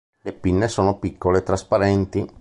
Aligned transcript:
Le 0.23 0.33
pinne 0.33 0.67
sono 0.67 0.97
piccole 0.97 1.37
e 1.37 1.43
trasparenti. 1.43 2.27